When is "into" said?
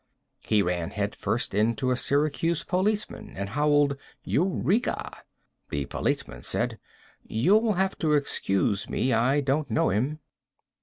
1.53-1.91